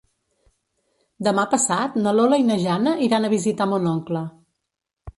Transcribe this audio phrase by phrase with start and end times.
[1.27, 4.29] Demà passat na Lola i na Jana iran a visitar mon oncle.